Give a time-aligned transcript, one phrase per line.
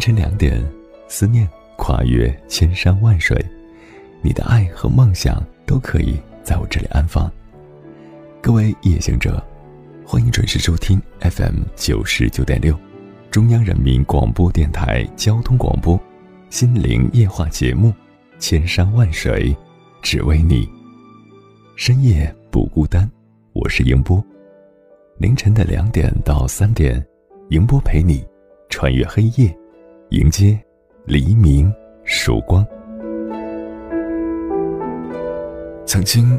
[0.00, 0.58] 凌晨两点，
[1.08, 3.36] 思念跨越千山万水，
[4.22, 7.30] 你的爱和梦想都可以在我这里安放。
[8.40, 9.44] 各位夜行者，
[10.06, 12.74] 欢迎准时收听 FM 九十九点六，
[13.30, 16.00] 中央人民广播电台交通广播，
[16.48, 17.92] 心灵夜话节目，
[18.38, 19.54] 千山万水
[20.00, 20.66] 只为你，
[21.76, 23.06] 深夜不孤单。
[23.52, 24.24] 我是迎波，
[25.18, 27.06] 凌晨的两点到三点，
[27.50, 28.24] 迎波陪你
[28.70, 29.54] 穿越黑夜。
[30.10, 30.58] 迎接
[31.04, 31.72] 黎明
[32.04, 32.66] 曙光。
[35.86, 36.36] 曾经，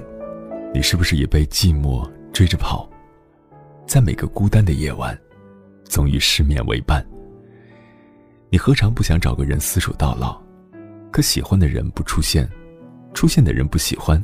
[0.73, 2.89] 你是不是也被寂寞追着跑？
[3.87, 5.17] 在每个孤单的夜晚，
[5.85, 7.05] 总与失眠为伴。
[8.49, 10.37] 你何尝不想找个人厮守到老？
[11.09, 12.45] 可喜欢的人不出现，
[13.13, 14.21] 出现的人不喜欢。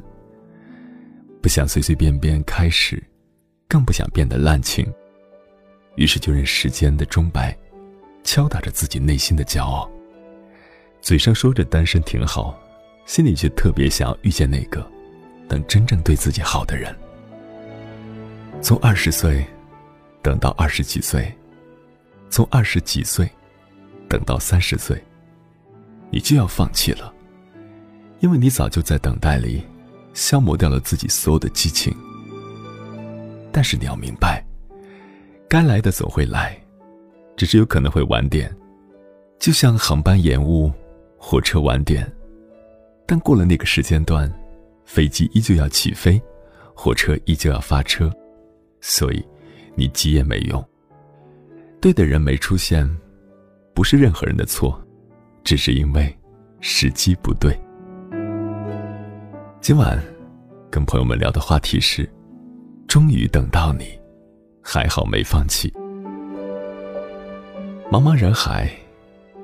[1.41, 3.01] 不想随随便便开始，
[3.69, 4.85] 更不想变得滥情。
[5.95, 7.57] 于是就任时间的钟摆。
[8.27, 9.89] 敲打着自己内心的骄傲，
[11.01, 12.59] 嘴上说着单身挺好，
[13.05, 14.85] 心里却特别想要遇见那个
[15.47, 16.93] 能真正对自己好的人。
[18.61, 19.45] 从二十岁
[20.21, 21.33] 等到二十几岁，
[22.29, 23.29] 从二十几岁
[24.09, 25.01] 等到三十岁，
[26.11, 27.13] 你就要放弃了，
[28.19, 29.63] 因为你早就在等待里
[30.13, 31.95] 消磨掉了自己所有的激情。
[33.53, 34.45] 但是你要明白，
[35.47, 36.61] 该来的总会来。
[37.37, 38.53] 只是有可能会晚点，
[39.39, 40.71] 就像航班延误、
[41.17, 42.11] 火车晚点，
[43.05, 44.29] 但过了那个时间段，
[44.83, 46.19] 飞机依旧要起飞，
[46.73, 48.11] 火车依旧要发车，
[48.81, 49.23] 所以
[49.75, 50.61] 你急也没用。
[51.79, 52.89] 对的人没出现，
[53.75, 54.83] 不是任何人的错，
[55.43, 56.13] 只是因为
[56.59, 57.55] 时机不对。
[59.61, 60.03] 今晚
[60.71, 62.09] 跟朋友们聊的话题是：
[62.87, 63.85] 终于等到你，
[64.59, 65.71] 还好没放弃。
[67.89, 68.69] 茫茫人海，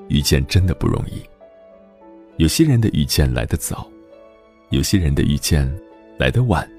[0.10, 1.24] 遇见真的不容易。
[2.36, 3.88] 有些人的遇见来得早，
[4.70, 5.66] 有些人的遇见
[6.18, 6.70] 来得晚。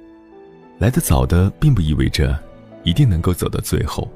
[0.77, 2.39] 来得早的，并不意味着
[2.83, 4.07] 一定能够走到最后；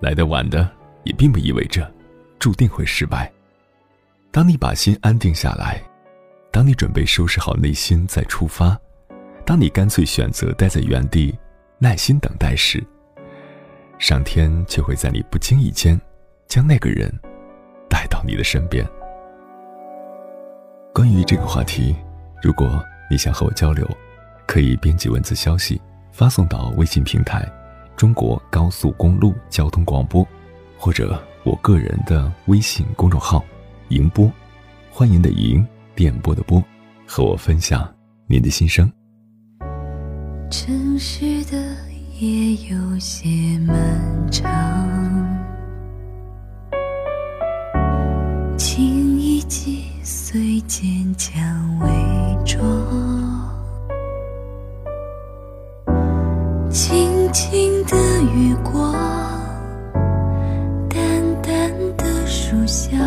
[0.00, 0.66] 来得晚的，
[1.04, 1.92] 也并不意味着
[2.38, 3.30] 注定会失败。
[4.30, 5.78] 当你把心安定下来，
[6.50, 8.80] 当你准备收拾好内心再出发，
[9.44, 11.38] 当你干脆选择待在原地，
[11.78, 12.82] 耐心等待时，
[13.98, 16.00] 上天就会在你不经意间。
[16.52, 17.10] 将那个人
[17.88, 18.86] 带到你的身边。
[20.92, 21.96] 关于这个话题，
[22.42, 22.78] 如果
[23.10, 23.88] 你想和我交流，
[24.46, 25.80] 可以编辑文字消息
[26.12, 27.42] 发送到微信平台
[27.96, 30.28] “中国高速公路交通广播”，
[30.76, 33.42] 或者我个人的微信公众号
[33.88, 34.30] “迎波”，
[34.92, 36.62] 欢迎的迎，电波的波，
[37.06, 37.90] 和我分享
[38.26, 38.92] 您的心声。
[40.50, 41.56] 城市的
[42.20, 43.26] 夜有些
[43.60, 44.91] 漫长。
[50.32, 51.38] 最坚强
[51.80, 51.88] 伪
[52.42, 52.64] 装，
[56.70, 57.96] 轻轻的
[58.34, 58.94] 月光，
[60.88, 60.98] 淡
[61.42, 62.98] 淡的书香，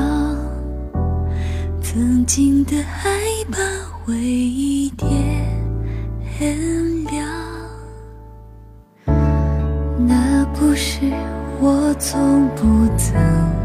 [1.82, 3.10] 曾经的害
[3.52, 3.60] 怕
[4.04, 5.10] 会一点
[7.10, 7.28] 亮。
[9.98, 11.00] 那故事
[11.60, 13.65] 我从不曾。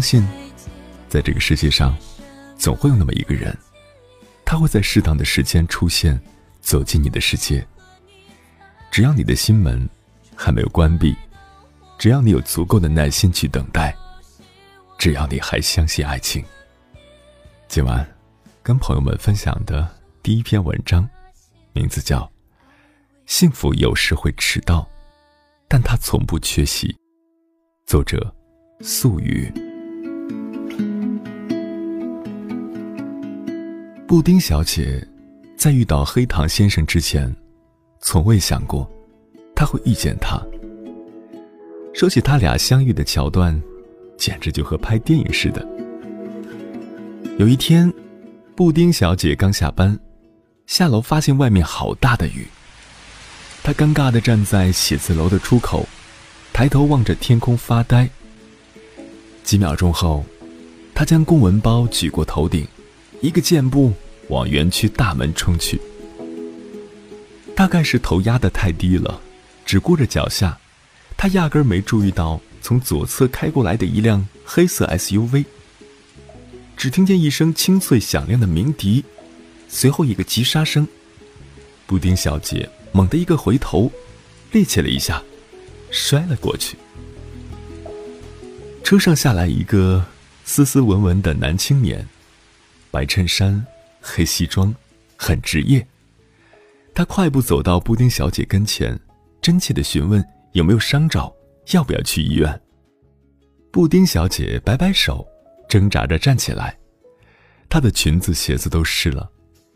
[0.00, 0.26] 相信，
[1.10, 1.94] 在这个世界上，
[2.56, 3.54] 总会有那么一个人，
[4.46, 6.18] 他会在适当的时间出现，
[6.62, 7.62] 走进你的世界。
[8.90, 9.86] 只要你的心门
[10.34, 11.14] 还没有关闭，
[11.98, 13.94] 只要你有足够的耐心去等待，
[14.96, 16.42] 只要你还相信爱情。
[17.68, 18.10] 今晚，
[18.62, 19.86] 跟朋友们分享的
[20.22, 21.06] 第一篇文章，
[21.74, 22.20] 名字叫
[23.26, 24.88] 《幸福有时会迟到，
[25.68, 26.88] 但它从不缺席》。
[27.84, 28.34] 作者：
[28.80, 29.52] 素雨。
[34.10, 35.06] 布丁小姐
[35.56, 37.32] 在遇到黑糖先生之前，
[38.00, 38.90] 从未想过
[39.54, 40.36] 他会遇见他。
[41.94, 43.62] 说起他俩相遇的桥段，
[44.18, 45.64] 简直就和拍电影似的。
[47.38, 47.88] 有一天，
[48.56, 49.96] 布丁小姐刚下班，
[50.66, 52.48] 下楼发现外面好大的雨。
[53.62, 55.88] 她尴尬地站在写字楼的出口，
[56.52, 58.10] 抬头望着天空发呆。
[59.44, 60.24] 几秒钟后，
[60.96, 62.66] 她将公文包举过头顶，
[63.20, 63.92] 一个箭步
[64.28, 65.80] 往园区大门冲去。
[67.54, 69.20] 大概是头压得太低了，
[69.66, 70.58] 只顾着脚下，
[71.16, 75.44] 他压根没注意到从左侧开过来的一辆黑色 SUV。
[76.76, 79.04] 只听见一声清脆响亮的鸣笛，
[79.68, 80.88] 随后一个急刹声。
[81.86, 83.92] 布丁小姐猛地一个回头，
[84.50, 85.22] 趔趄了一下，
[85.90, 86.78] 摔了过去。
[88.82, 90.06] 车上下来一个
[90.46, 92.08] 斯斯文文的男青年，
[92.90, 93.64] 白衬衫、
[94.00, 94.74] 黑西装，
[95.16, 95.86] 很职业。
[96.94, 98.98] 他快步走到布丁小姐跟前，
[99.40, 101.34] 真切的询问有没有伤着，
[101.72, 102.60] 要不要去医院。
[103.70, 105.26] 布丁小姐摆摆手。
[105.68, 106.76] 挣扎着站起来，
[107.68, 109.30] 她的裙子、鞋子都湿了，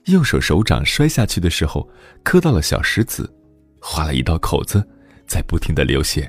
[0.06, 1.88] 右手手掌摔下去的时候
[2.24, 3.32] 磕到了小石子，
[3.80, 4.84] 划了一道口子，
[5.24, 6.28] 在不停的流血。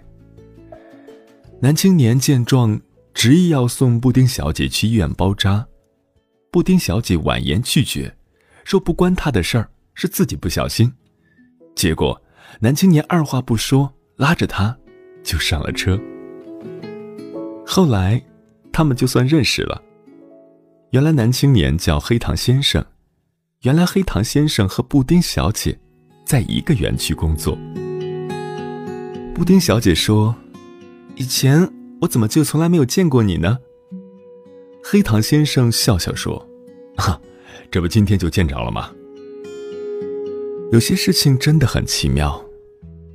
[1.59, 2.79] 男青年见状，
[3.11, 5.65] 执意要送布丁小姐去医院包扎，
[6.55, 8.15] 布丁小姐婉言拒绝，
[8.63, 10.89] 说不关她的事儿，是自己不小心。
[11.75, 12.21] 结果，
[12.61, 14.77] 男青年二话不说，拉着她
[15.21, 15.99] 就上了车。
[17.67, 18.23] 后来。
[18.71, 19.81] 他们就算认识了。
[20.91, 22.85] 原来男青年叫黑糖先生，
[23.63, 25.77] 原来黑糖先生和布丁小姐
[26.25, 27.57] 在一个园区工作。
[29.33, 30.35] 布丁小姐说
[31.15, 31.69] ：“以前
[32.01, 33.59] 我怎么就从来没有见过你呢？”
[34.87, 36.47] 黑糖先生笑笑说
[36.95, 37.19] ：“哈，
[37.71, 38.91] 这不今天就见着了吗？”
[40.71, 42.39] 有些事情真的很奇妙，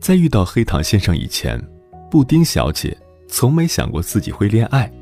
[0.00, 1.62] 在遇到黑糖先生以前，
[2.10, 4.92] 布丁小姐从没想过自己会恋爱。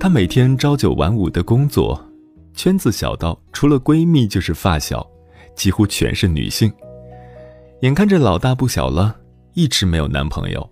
[0.00, 2.04] 她每天朝九晚五的工作，
[2.52, 5.08] 圈子小到除了闺蜜就是发小，
[5.54, 6.72] 几乎全是女性。
[7.82, 9.18] 眼看着老大不小了，
[9.52, 10.68] 一直没有男朋友，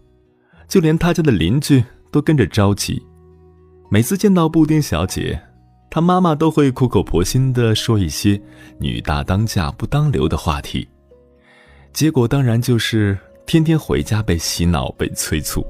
[0.67, 3.01] 就连她家的邻居都跟着着急。
[3.93, 5.39] 每次见到布丁小姐，
[5.91, 8.41] 她妈妈都会苦口婆心地说一些
[8.81, 10.89] “女大当嫁不当留”的话题，
[11.93, 15.63] 结果当然就是天天回家被洗脑、被催促。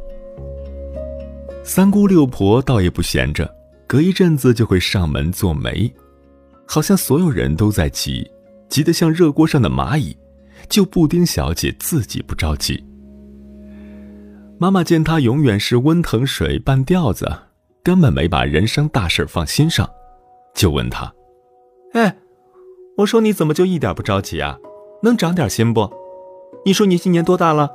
[1.64, 3.52] 三姑六婆倒也不闲着，
[3.88, 5.92] 隔一阵子就会上门做媒，
[6.64, 8.24] 好像所有人都在急，
[8.68, 10.16] 急得像热锅上的蚂蚁，
[10.68, 12.84] 就布丁小姐自己不着急。
[14.58, 17.28] 妈妈见她永远是温腾水半吊子，
[17.84, 19.88] 根本没把人生大事放心上，
[20.54, 21.12] 就问他
[21.94, 22.16] ：“哎，
[22.98, 24.56] 我说你怎么就一点不着急啊？
[25.02, 25.92] 能长点心不？
[26.64, 27.70] 你说你今年多大了？”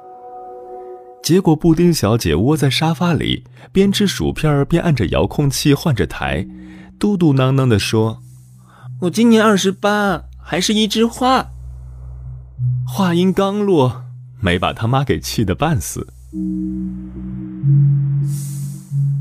[1.21, 6.47] 结果，布丁小姐窝在沙发里，边吃薯片边按着遥控器换着台，
[6.97, 8.19] 嘟嘟囔囔地说
[9.01, 11.47] ：“我今年二十八，还是一枝花。”
[12.87, 14.05] 话音刚落，
[14.39, 16.07] 没把他妈给气得半死。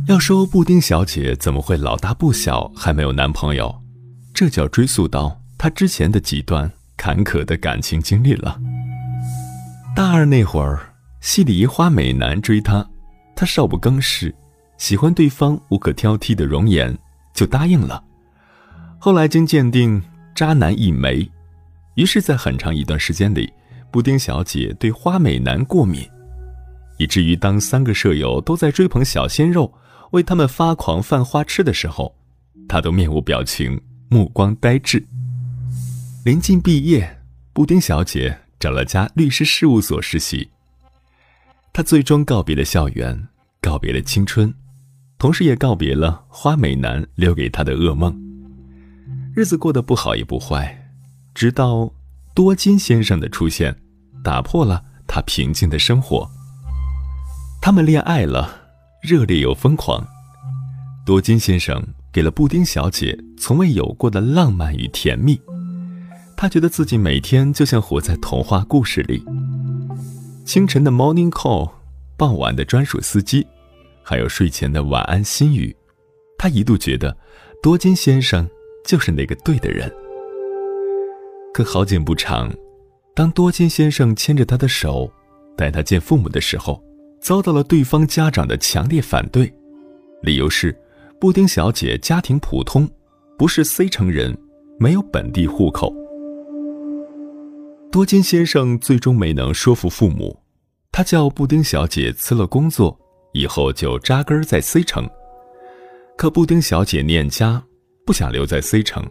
[0.09, 3.83] 要说布丁小姐怎么会老大不小还没有男朋友，
[4.33, 8.57] 这就要追溯到她之前的几段坎坷的感情经历了。
[9.97, 10.93] 大二那会儿。
[11.23, 12.89] 戏里一花美男追她，
[13.35, 14.33] 她少不更事，
[14.79, 16.97] 喜欢对方无可挑剔的容颜，
[17.35, 18.05] 就答应了。
[19.01, 20.01] 后来经鉴定，
[20.37, 21.29] 渣男一枚，
[21.97, 23.53] 于是，在很长一段时间里，
[23.91, 26.09] 布丁小姐对花美男过敏，
[26.99, 29.73] 以至于当三个舍友都在追捧小鲜肉，
[30.13, 32.15] 为他们发狂犯花痴的时候，
[32.69, 35.05] 他都面无表情，目光呆滞。
[36.25, 37.21] 临近毕业，
[37.53, 40.49] 布丁小姐找了家律师事务所实习。
[41.73, 43.29] 他最终告别了校园，
[43.61, 44.53] 告别了青春，
[45.19, 48.17] 同时也告别了花美男留给他的噩梦。
[49.35, 50.91] 日子过得不好也不坏，
[51.35, 51.93] 直到
[52.35, 53.77] 多金先生的出现，
[54.25, 56.29] 打破了他平静的生活。
[57.61, 58.66] 他们恋爱了，
[59.07, 60.05] 热烈又疯狂。
[61.05, 61.81] 多金先生
[62.13, 65.41] 给了布丁小姐从未有过的浪漫与甜蜜，
[66.37, 69.25] 他觉得自己每天就像活在童话故事里。
[70.45, 71.71] 清晨的 morning call，
[72.17, 73.47] 傍晚的专属司机，
[74.03, 75.75] 还有睡前的晚安心语，
[76.37, 77.17] 他一度觉得
[77.63, 78.49] 多金先生
[78.85, 79.89] 就是那个对的人。
[81.55, 82.53] 可好景不长，
[83.15, 85.09] 当多金先生牵着他的手，
[85.57, 86.83] 带他见父母的时候，
[87.27, 89.53] 遭到了对方家长的强烈反对，
[90.23, 90.73] 理由是。
[91.19, 92.89] 布丁小姐家庭普通，
[93.37, 94.39] 不是 C 城人，
[94.79, 95.93] 没有本地户口。
[97.91, 100.39] 多金先生最终没能说服父母，
[100.93, 102.97] 他叫布丁小姐辞了工作，
[103.33, 105.05] 以后就扎根在 C 城。
[106.17, 107.61] 可布丁小姐念家，
[108.07, 109.05] 不想留在 C 城。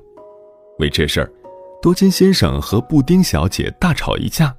[0.79, 1.29] 为这事儿，
[1.81, 4.55] 多金先生和布丁小姐大吵一架，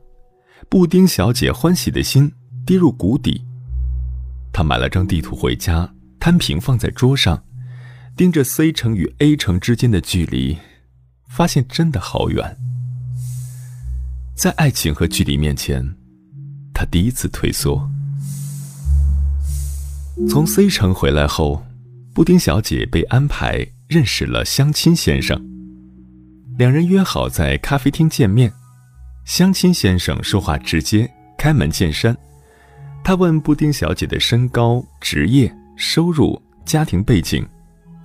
[0.68, 2.30] 布丁小姐欢喜的心
[2.66, 3.45] 跌入谷底。
[4.56, 5.92] 他买了张地图回家。
[6.18, 7.44] 摊平放在桌上，
[8.16, 10.56] 盯着 C 城与 A 城之间的距离，
[11.28, 12.56] 发现真的好远。
[14.34, 15.94] 在爱情和距离面前，
[16.72, 17.86] 他第一次退缩。
[20.26, 21.62] 从 C 城回来后，
[22.14, 25.38] 布丁小姐被安排认识了相亲先生，
[26.56, 28.50] 两人约好在咖啡厅见面。
[29.26, 32.16] 相亲先生说话直接，开门见山，
[33.06, 35.56] 他问布丁小姐的身高、职业。
[35.76, 37.46] 收入、家庭背景，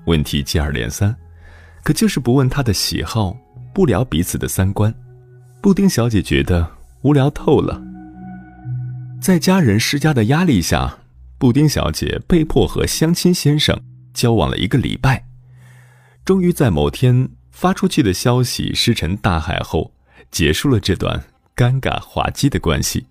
[0.06, 1.16] 问题接二连三，
[1.84, 3.36] 可就是不问她的喜好，
[3.74, 4.94] 不聊彼此的三观。
[5.60, 6.70] 布丁小姐觉得
[7.02, 7.82] 无聊透了。
[9.20, 11.00] 在家人施加的压力下，
[11.40, 13.82] 布丁小姐被迫和相亲先生
[14.14, 15.26] 交往了一个礼拜，
[16.24, 19.94] 终于在某天发出去的消息石沉大海后，
[20.30, 21.24] 结束了这段
[21.56, 23.08] 尴尬滑稽的关系。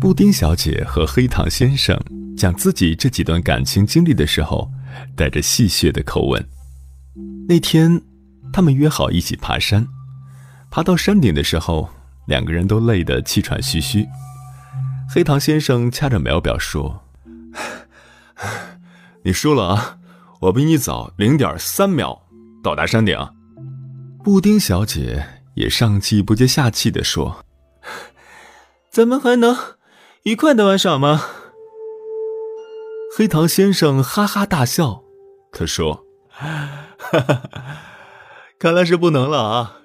[0.00, 1.96] 布丁小姐和黑糖先生
[2.36, 4.70] 讲自己这几段感情经历的时候，
[5.14, 6.44] 带着戏谑的口吻。
[7.48, 8.02] 那天，
[8.52, 9.86] 他们约好一起爬山，
[10.70, 11.88] 爬到山顶的时候，
[12.26, 14.06] 两个人都累得气喘吁吁。
[15.08, 17.04] 黑糖先生掐着秒表说
[19.24, 19.98] ：“你输了啊，
[20.40, 22.22] 我比你早零点三秒
[22.62, 23.16] 到达山顶。”
[24.24, 27.44] 布丁小姐也上气不接下气地说
[28.96, 29.54] ：“咱们还能……”
[30.24, 31.22] 愉快的玩耍吗？
[33.14, 35.04] 黑糖先生哈哈大笑，
[35.52, 37.42] 他说：“哈哈，
[38.58, 39.80] 看来是不能了啊！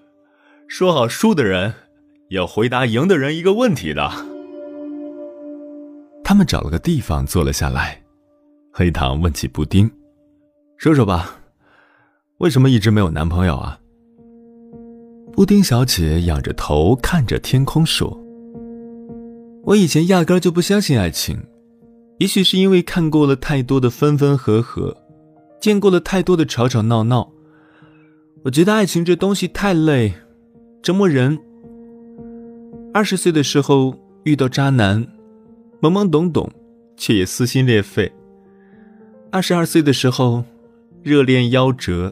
[0.69, 1.73] 说好输的人
[2.29, 4.09] 要回答赢的人一个问题的。”
[6.23, 8.01] 他们找了个地方坐了下来。
[8.71, 9.91] 黑糖问起布丁
[10.79, 11.35] ：“说说吧，
[12.37, 13.77] 为什么一直没有男朋友啊？”
[15.35, 18.17] 布丁小姐仰着头看着天空说。
[19.63, 21.37] 我以前压根就不相信爱情，
[22.17, 24.95] 也许是因为看过了太多的分分合合，
[25.61, 27.31] 见过了太多的吵吵闹闹。
[28.43, 30.11] 我觉得爱情这东西太累，
[30.81, 31.37] 折磨人。
[32.91, 35.05] 二十岁的时候遇到渣男，
[35.79, 36.49] 懵懵懂懂，
[36.97, 38.11] 却也撕心裂肺。
[39.31, 40.43] 二十二岁的时候，
[41.03, 42.11] 热恋夭折，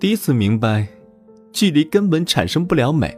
[0.00, 0.88] 第一次明白，
[1.52, 3.16] 距离根本产生不了美。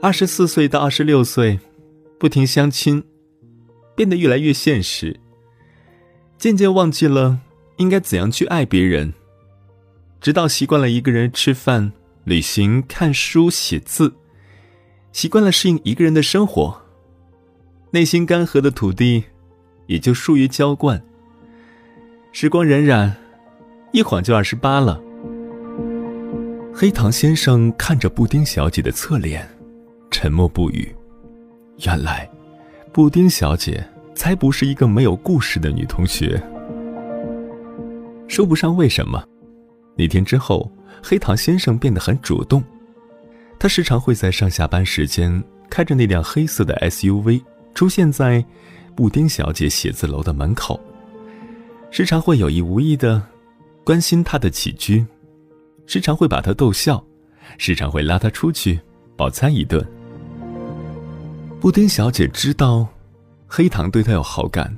[0.00, 1.58] 二十四岁到二十六岁。
[2.20, 3.02] 不停相亲，
[3.96, 5.18] 变得越来越现实。
[6.36, 7.40] 渐渐忘记了
[7.78, 9.14] 应该怎样去爱别人，
[10.20, 11.92] 直到习惯了一个人吃饭、
[12.24, 14.12] 旅行、看书、写字，
[15.12, 16.82] 习惯了适应一个人的生活，
[17.92, 19.24] 内心干涸的土地
[19.86, 21.02] 也就疏于浇灌。
[22.32, 23.10] 时光荏苒，
[23.92, 25.02] 一晃就二十八了。
[26.74, 29.48] 黑糖先生看着布丁小姐的侧脸，
[30.10, 30.94] 沉默不语。
[31.86, 32.28] 原来，
[32.92, 33.82] 布丁小姐
[34.14, 36.40] 才不是一个没有故事的女同学。
[38.28, 39.24] 说不上为什么，
[39.96, 40.70] 那天之后，
[41.02, 42.62] 黑糖先生变得很主动。
[43.58, 47.42] 他时常会在上下班时间开着那辆黑色的 SUV
[47.74, 48.44] 出现在
[48.94, 50.78] 布丁小姐写字楼的门口，
[51.90, 53.22] 时常会有意无意的
[53.84, 55.04] 关心她的起居，
[55.86, 57.02] 时常会把她逗笑，
[57.56, 58.78] 时常会拉她出去
[59.16, 59.82] 饱餐一顿。
[61.60, 62.88] 布丁小姐知道，
[63.46, 64.74] 黑糖对她有好感，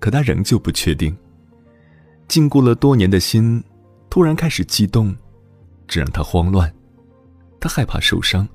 [0.00, 1.14] 可她仍旧不确定。
[2.26, 3.62] 禁锢了多年的心，
[4.08, 5.14] 突然开始激动，
[5.86, 6.72] 这让她慌乱。
[7.60, 8.48] 她害怕受伤，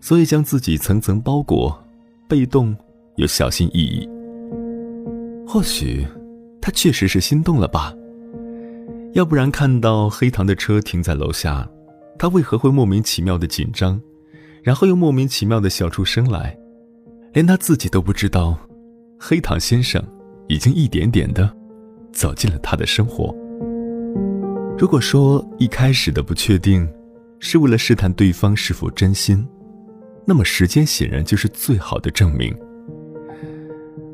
[0.00, 1.78] 所以将自己层层包裹，
[2.26, 2.74] 被动
[3.16, 4.08] 又小心翼翼。
[5.46, 6.06] 或许，
[6.58, 7.92] 她确实是心动了吧？
[9.12, 11.68] 要不然看到黑糖的车停在楼下，
[12.18, 14.00] 他为何会莫名其妙的紧张，
[14.62, 16.56] 然后又莫名其妙的笑出声来，
[17.32, 18.58] 连他自己都不知道，
[19.18, 20.02] 黑糖先生
[20.48, 21.54] 已经一点点的
[22.12, 23.34] 走进了他的生活。
[24.78, 26.88] 如果说一开始的不确定，
[27.40, 29.46] 是为了试探对方是否真心，
[30.24, 32.56] 那么时间显然就是最好的证明。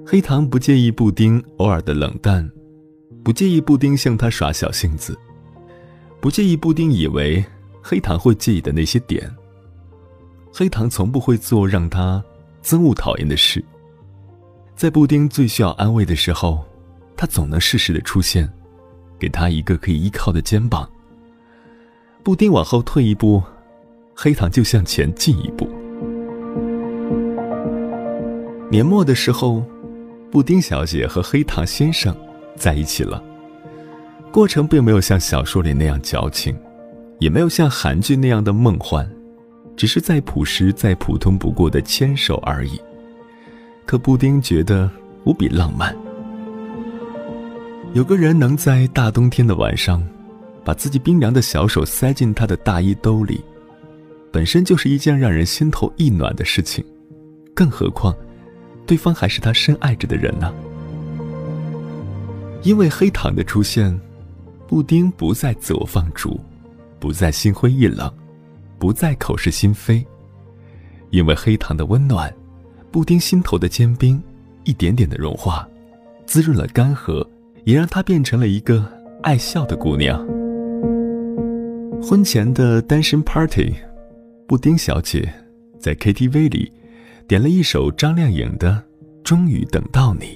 [0.06, 2.50] 黑糖不介意布丁偶尔的冷淡，
[3.22, 5.18] 不介意布丁向他耍小性子，
[6.20, 7.42] 不介意布丁以为
[7.82, 9.30] 黑糖会介意的那些点。
[10.52, 12.22] 黑糖从不会做让他
[12.64, 13.62] 憎恶讨厌的事。
[14.74, 16.64] 在布丁最需要安慰的时候，
[17.16, 18.50] 他总能适时的出现。
[19.16, 20.86] 给他一个可以依靠的肩膀。
[22.22, 23.40] 布丁往后退一步，
[24.14, 25.66] 黑糖就向前进一步。
[28.70, 29.64] 年末的时候，
[30.30, 32.14] 布丁小姐和黑糖先生
[32.56, 33.22] 在一起了。
[34.32, 36.54] 过程并没有像小说里那样矫情，
[37.20, 39.08] 也没有像韩剧那样的梦幻，
[39.76, 42.80] 只是再朴实、再普通不过的牵手而已。
[43.86, 44.90] 可布丁觉得
[45.24, 45.94] 无比浪漫。
[47.92, 50.02] 有个人能在大冬天的晚上，
[50.64, 53.40] 把自己冰凉的小手塞进他的大衣兜里，
[54.32, 56.84] 本身就是一件让人心头一暖的事情，
[57.54, 58.12] 更何况，
[58.86, 60.52] 对方还是他深爱着的人呢？
[62.62, 63.96] 因为黑糖的出现，
[64.66, 66.40] 布丁不再自我放逐，
[66.98, 68.10] 不再心灰意冷，
[68.78, 70.04] 不再口是心非。
[71.10, 72.34] 因为黑糖的温暖，
[72.90, 74.22] 布丁心头的坚冰
[74.64, 75.68] 一点点的融化，
[76.26, 77.26] 滋润了干涸。
[77.64, 78.86] 也让她变成了一个
[79.22, 80.22] 爱笑的姑娘。
[82.02, 83.72] 婚前的单身 party，
[84.46, 85.32] 布丁小姐
[85.80, 86.70] 在 KTV 里
[87.26, 88.72] 点了一首张靓颖的
[89.22, 90.26] 《终于等到你》，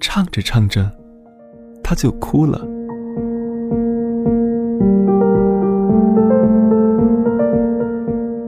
[0.00, 0.90] 唱着唱着，
[1.84, 2.66] 她就哭了。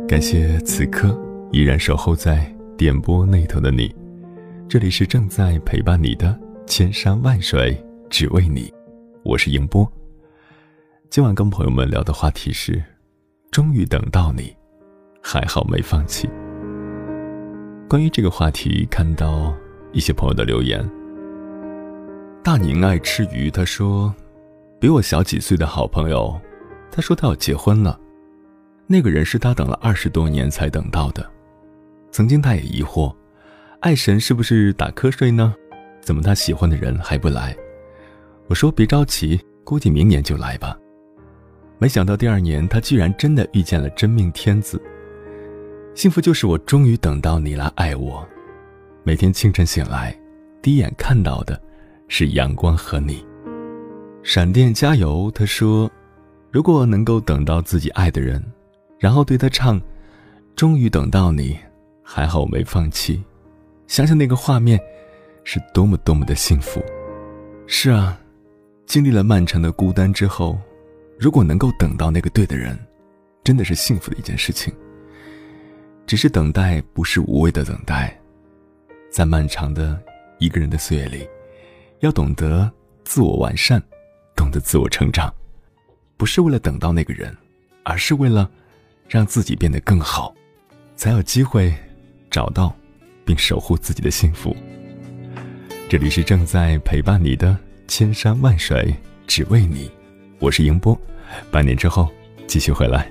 [0.09, 2.47] 感谢此刻依然守候在
[2.79, 3.93] 电波那头的你，
[4.69, 6.39] 这里是正在陪伴你的。
[6.65, 7.77] 千山万水
[8.09, 8.73] 只为你，
[9.25, 9.91] 我是迎波。
[11.11, 12.81] 今晚跟朋友们聊的话题是：
[13.51, 14.55] 终于等到你，
[15.21, 16.31] 还好没放弃。
[17.89, 19.53] 关于这个话题，看到
[19.93, 20.89] 一些朋友的留言。
[22.45, 24.15] 大宁爱吃鱼，他说，
[24.79, 26.41] 比我小几岁的好朋友，
[26.93, 27.99] 他说他要结婚了，
[28.87, 31.29] 那个人是他等了二十多年才等到的。
[32.11, 33.15] 曾经他也疑惑，
[33.81, 35.55] 爱神是不是打瞌睡呢？
[36.01, 37.55] 怎么他喜欢的人还不来？
[38.47, 40.79] 我说别着急，估计明年就来吧。
[41.79, 44.81] 没想到第二年他居然真的遇见了真命天子。
[45.95, 48.27] 幸福就是我终于等到你来爱我。
[49.03, 50.17] 每天清晨醒来，
[50.63, 51.61] 第一眼看到的
[52.07, 53.27] 是阳光和你。
[54.23, 55.31] 闪电加油！
[55.35, 55.91] 他说，
[56.51, 58.43] 如果能够等到自己爱的人，
[58.99, 59.81] 然后对他唱，
[60.55, 61.59] 终于等到你，
[62.03, 63.23] 还好我没放弃。
[63.87, 64.81] 想想那个画面。
[65.49, 66.85] 是多么多么的幸福，
[67.69, 68.21] 是啊，
[68.85, 70.59] 经历了漫长的孤单之后，
[71.21, 72.77] 如果能够等到那个对的人，
[73.45, 74.75] 真的是幸福的一件事情。
[76.05, 78.21] 只是等待不是无谓的等待，
[79.09, 80.03] 在漫长的
[80.41, 81.25] 一个人的岁月里，
[82.01, 82.69] 要懂得
[83.05, 83.81] 自我完善，
[84.35, 85.33] 懂得自我成长，
[86.17, 87.33] 不是为了等到那个人，
[87.85, 88.51] 而是为了
[89.09, 90.35] 让自己变得更好，
[90.97, 91.75] 才有机会
[92.31, 92.75] 找到
[93.25, 94.55] 并守护自己的幸福。
[95.89, 98.95] 这里是正在陪伴你的千山万水，
[99.27, 99.91] 只为你。
[100.39, 100.99] 我是迎波，
[101.51, 102.09] 半年之后
[102.47, 103.11] 继续回来。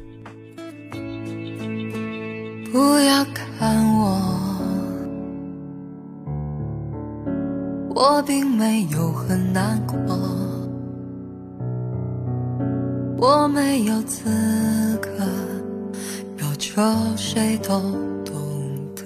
[2.72, 4.20] 不要看我，
[7.96, 9.98] 我并没有很难过，
[13.18, 15.10] 我没有资格
[16.56, 16.82] 要求
[17.18, 17.82] 谁都
[18.24, 18.34] 懂
[18.96, 19.04] 得。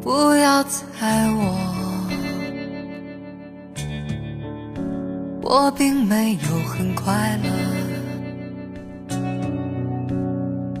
[0.00, 1.54] 不要猜我，
[5.42, 7.50] 我并没有很快乐，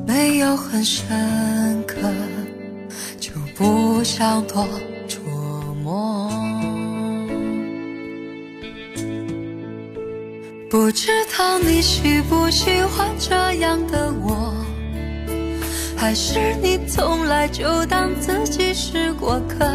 [0.06, 2.10] 没有很深刻，
[3.20, 4.66] 就不想多
[10.72, 14.54] 不知道你喜不喜欢这样的我。
[15.94, 19.70] 还是你从来就当自己是过客？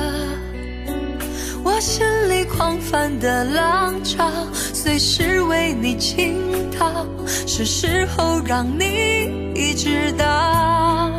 [1.63, 4.27] 我心里狂翻的浪潮，
[4.73, 6.35] 随时为你倾
[6.79, 7.05] 倒，
[7.45, 11.11] 是时候让你知道。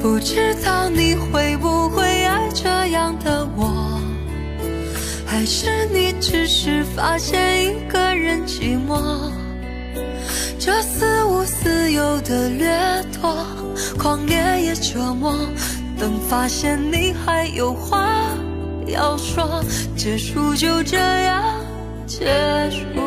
[0.00, 3.71] 不知道你会不会爱这样的我？
[5.42, 9.28] 还是你只是发现一个人寂寞？
[10.56, 12.70] 这似无似有的掠
[13.12, 13.44] 夺，
[13.98, 15.36] 狂烈也折磨。
[15.98, 18.22] 等发现你还有话
[18.86, 19.64] 要说，
[19.96, 21.42] 结束就这样
[22.06, 22.24] 结
[22.70, 23.01] 束。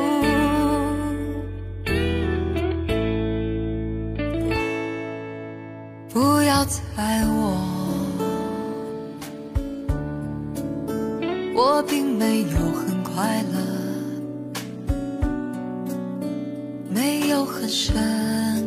[17.65, 17.95] 很深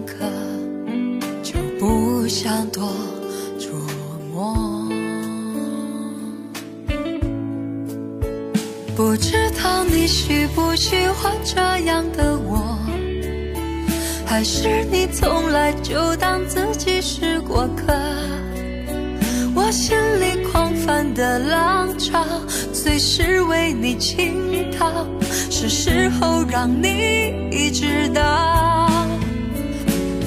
[0.04, 0.26] 刻，
[1.40, 2.92] 就不想多
[3.56, 3.68] 琢
[4.34, 4.88] 磨。
[8.96, 12.76] 不知道你喜不喜欢这样的我。
[14.26, 17.96] 还是你从来就当自己是过客？
[19.54, 22.24] 我心里狂翻的浪潮，
[22.72, 25.06] 随时为你倾倒，
[25.48, 28.67] 是时候让你知道。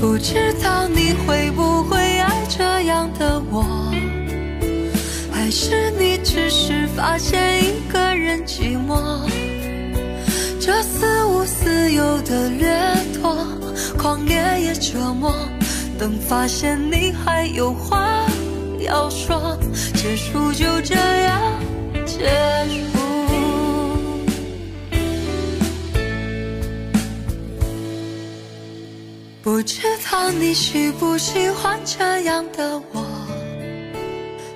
[0.02, 3.64] 不知道你会不会爱这样的我？
[5.32, 9.22] 还是你只是发现一个人寂寞？
[10.60, 12.76] 这似无似有的掠
[13.22, 13.46] 夺。
[13.96, 15.32] 狂野也折磨，
[16.00, 18.26] 等发现你还有话
[18.80, 19.56] 要说，
[19.94, 21.40] 结束就这样
[22.08, 22.28] 结
[22.68, 23.01] 束。
[29.62, 33.06] 不知道你喜不喜欢这样的我，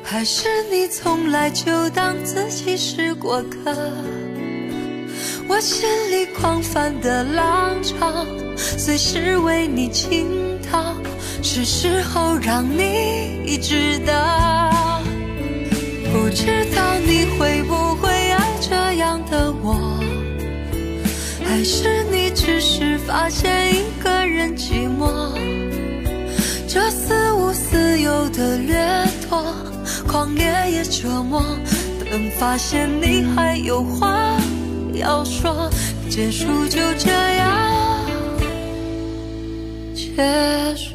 [0.04, 3.72] 还是你从来就当自己是过客？
[5.48, 8.26] 我心里狂翻的浪潮。
[8.58, 10.96] 随时为你倾倒，
[11.44, 15.04] 是时候让你知道。
[16.12, 20.00] 不知道你会不会爱这样的我，
[21.48, 22.15] 还是你
[22.46, 25.34] 只是发现一个人寂寞？
[26.68, 28.78] 这似无似有的掠
[29.28, 29.44] 夺，
[30.08, 31.44] 狂野也折磨。
[32.08, 34.38] 等发现你还有话
[34.94, 35.68] 要说，
[36.08, 38.06] 结束就这样。
[39.96, 40.95] 结束。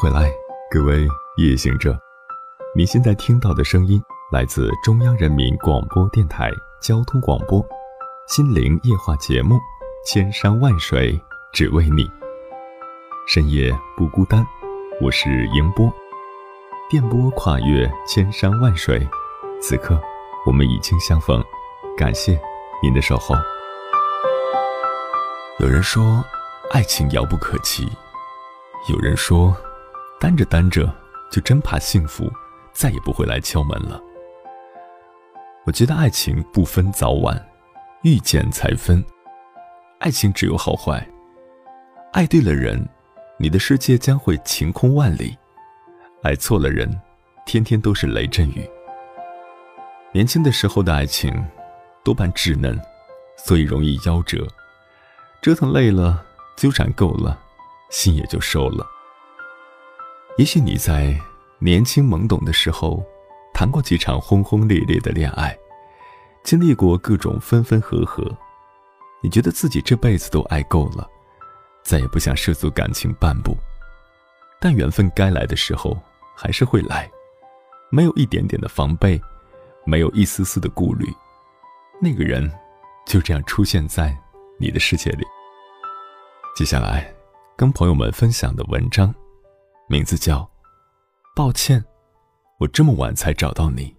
[0.00, 0.32] 回来，
[0.70, 1.94] 各位夜行者。
[2.74, 7.62] 你现在听到的声音来自中央人民广播电台交通广播
[8.26, 9.56] 《心灵夜话》节目
[10.06, 11.20] 《千山万水
[11.52, 12.04] 只为你》，
[13.28, 14.42] 深夜不孤单。
[15.02, 15.92] 我是迎波，
[16.88, 19.06] 电波跨越千山万水，
[19.60, 20.00] 此刻
[20.46, 21.44] 我们已经相逢，
[21.94, 22.40] 感谢
[22.82, 23.34] 您的守候。
[25.58, 26.24] 有人说，
[26.70, 27.84] 爱情遥不可及；
[28.90, 29.54] 有人说。
[30.20, 30.86] 单着单着，
[31.32, 32.30] 就真怕幸福
[32.74, 33.98] 再也不会来敲门了。
[35.64, 37.42] 我觉得爱情不分早晚，
[38.02, 39.02] 遇见才分。
[39.98, 41.08] 爱情只有好坏，
[42.12, 42.86] 爱对了人，
[43.38, 45.34] 你的世界将会晴空万里；
[46.22, 47.00] 爱错了人，
[47.46, 48.68] 天天都是雷阵雨。
[50.12, 51.32] 年轻的时候的爱情，
[52.04, 52.78] 多半稚嫩，
[53.38, 54.46] 所以容易夭折。
[55.40, 56.22] 折腾累了，
[56.58, 57.40] 纠缠够了，
[57.90, 58.86] 心也就收了。
[60.36, 61.14] 也许你在
[61.58, 63.04] 年轻懵懂的时候，
[63.52, 65.56] 谈过几场轰轰烈烈的恋爱，
[66.42, 68.24] 经历过各种分分合合，
[69.22, 71.06] 你觉得自己这辈子都爱够了，
[71.84, 73.54] 再也不想涉足感情半步。
[74.58, 75.98] 但缘分该来的时候
[76.34, 77.10] 还是会来，
[77.90, 79.20] 没有一点点的防备，
[79.84, 81.06] 没有一丝丝的顾虑，
[82.00, 82.50] 那个人
[83.06, 84.16] 就这样出现在
[84.58, 85.24] 你的世界里。
[86.56, 87.12] 接下来，
[87.56, 89.14] 跟朋友们分享的文章。
[89.90, 90.48] 名字叫，
[91.34, 91.84] 抱歉，
[92.60, 93.92] 我这么晚才找到你，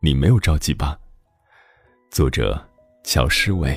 [0.00, 0.98] 你没有着急吧？
[2.10, 2.58] 作者：
[3.04, 3.76] 乔诗伟。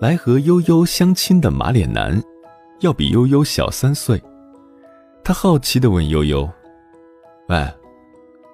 [0.00, 2.22] 来和悠悠相亲的马脸男，
[2.82, 4.22] 要比悠悠小三岁。
[5.24, 6.48] 他好奇的问悠悠
[7.50, 7.68] ：“喂，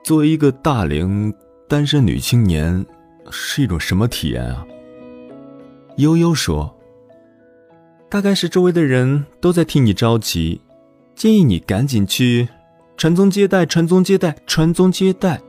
[0.02, 1.30] 作为一个大龄
[1.68, 2.82] 单身女青年，
[3.30, 4.66] 是一种什么体验啊？”
[5.98, 6.74] 悠悠说
[8.12, 10.60] ：“大概是周围的人都在替你着急。”
[11.16, 12.46] 建议你赶紧去
[12.94, 15.40] 传宗接代，传宗接代，传宗接代。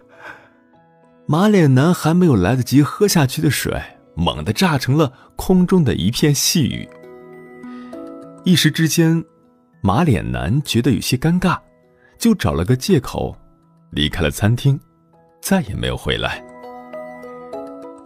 [1.24, 3.80] 马脸男还没有来得及喝下去的水，
[4.14, 6.86] 猛地炸成了空中的一片细雨。
[8.44, 9.24] 一时之间，
[9.80, 11.58] 马脸男觉得有些尴尬，
[12.18, 13.34] 就找了个借口，
[13.92, 14.78] 离开了餐厅，
[15.40, 16.44] 再也没有回来。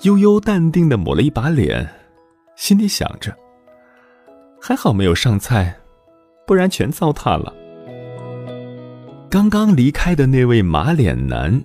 [0.02, 1.88] 悠悠淡定的抹了一把脸，
[2.60, 3.34] 心里想着：
[4.60, 5.74] 还好没有上菜。
[6.46, 7.54] 不然全糟蹋了。
[9.30, 11.64] 刚刚离开的那位马脸男，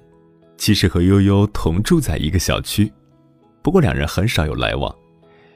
[0.57, 2.89] 其实和悠悠同住在一个小区，
[3.61, 4.95] 不过两人很少有来往。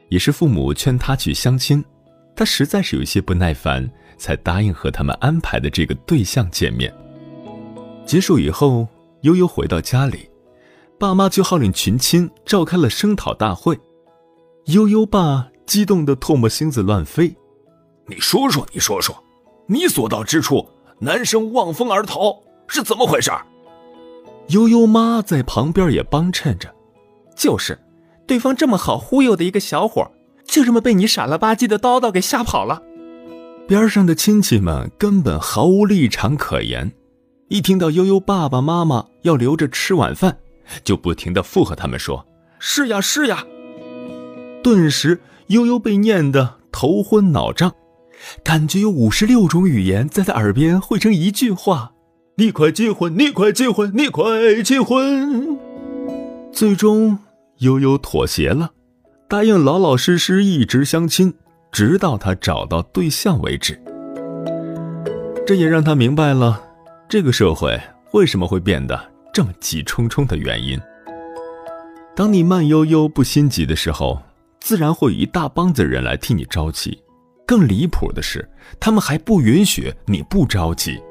[0.10, 1.82] 也是父母劝他去相亲，
[2.36, 6.93] 他实在是有些不耐烦，才答应和他们安排的这个对象见面。
[8.06, 8.86] 结束以后，
[9.21, 10.30] 悠悠回到家里，
[10.99, 13.80] 爸妈就号令群亲召开了声讨大会。
[14.72, 17.36] 悠悠爸激动的唾沫星子乱飞。
[18.06, 19.16] 你说说，你说说，
[19.66, 23.32] 你所到之处，男生望风而逃是怎么回事？
[24.50, 26.72] 悠悠妈在旁边也帮衬着，
[27.36, 27.80] 就是，
[28.28, 30.08] 对方这么好忽悠的一个小伙，
[30.46, 32.84] 就这么被你傻了吧唧的叨叨给吓跑了。
[33.68, 36.92] 边上的亲戚们根本毫无立场可言，
[37.48, 40.38] 一听到悠悠爸爸妈妈要留着吃晚饭，
[40.84, 42.24] 就不停的附和他们说
[42.60, 43.44] ：“是呀，是呀。”
[44.62, 47.74] 顿时，悠悠被念得头昏脑胀。
[48.43, 51.93] 感觉有五十六种语言在他耳边汇成一句话
[52.36, 55.58] ：“你快结婚，你快结婚，你快结婚。”
[56.52, 57.19] 最终，
[57.60, 58.72] 悠悠妥协了，
[59.30, 61.34] 答应老老实实一直相亲，
[61.72, 63.82] 直到他找到对象为止。
[65.48, 66.62] 这也让他明白了
[67.08, 67.80] 这个社会
[68.12, 69.00] 为什么会变得
[69.34, 70.78] 这么急冲冲的原因。
[72.15, 74.22] 当你慢悠悠不心急的时候，
[74.60, 77.02] 自然会有一大帮子人来替你着急。
[77.45, 78.48] 更离谱的是，
[78.80, 81.02] 他们还不允许你不着急。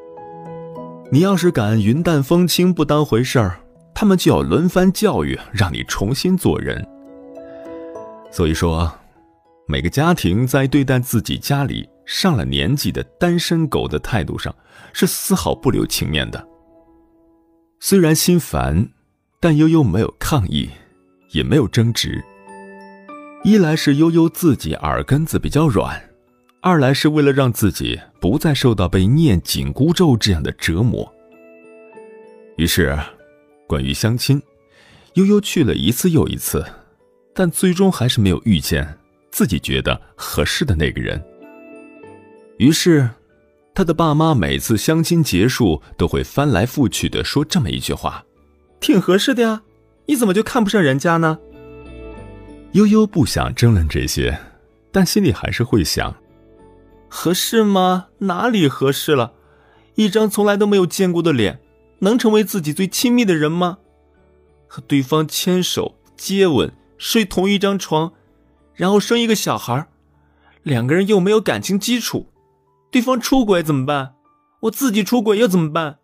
[1.11, 3.59] 你要是敢云淡风轻不当回事儿，
[3.95, 6.87] 他们就要轮番教育，让你重新做人。
[8.31, 8.93] 所以说，
[9.67, 14.55] 每个家庭在对待自己家里上了年纪的单身狗的态度上，
[14.93, 16.47] 是丝毫不留情面的。
[17.81, 18.89] 虽然心烦，
[19.41, 20.69] 但悠悠没有抗议，
[21.33, 22.23] 也没有争执。
[23.45, 26.03] 一来是悠悠自己耳根子比较软。
[26.61, 31.11] 二来是为了让自己不再受到被念紧箍咒这样的折磨。
[32.57, 32.99] 于是，
[33.69, 34.43] 关于相亲，
[35.15, 36.65] 悠悠去了一次又一次，
[37.33, 38.99] 但最终还是没有遇见
[39.31, 41.23] 自己觉得合适的那个人。
[42.57, 43.09] 于是，
[43.73, 48.25] 他的爸妈每次相亲结束都会翻来覆去的说这么一句话
[48.81, 49.63] ：“挺合适的呀，
[50.07, 51.39] 你怎么就看不上人家呢？”
[52.73, 54.39] 悠悠不想争论这些，
[54.93, 56.15] 但心里还是会想。
[57.09, 58.09] 合适吗？
[58.19, 59.33] 哪里合适了？
[59.95, 61.61] 一张从来都没有见过的脸，
[62.01, 63.79] 能成为自己最亲密的人吗？
[64.67, 68.13] 和对方牵手、接吻、睡同一张床，
[68.75, 69.89] 然后生一个小孩，
[70.63, 72.27] 两个人又没有感情基础，
[72.91, 74.13] 对方出轨怎么办？
[74.61, 75.99] 我自己出轨又怎么办？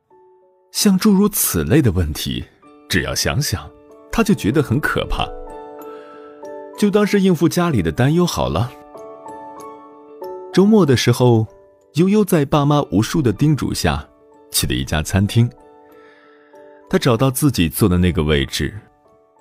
[0.73, 2.43] 像诸如此类的问题，
[2.89, 3.71] 只要想想，
[4.11, 5.29] 他就觉得很可怕。
[6.77, 8.71] 就当是应付家里的担忧好了。
[10.53, 11.47] 周末的时候，
[11.95, 14.09] 悠悠在爸妈无数的叮嘱下，
[14.51, 15.51] 去了一家餐厅。
[16.89, 18.73] 他找到自己坐的那个位置，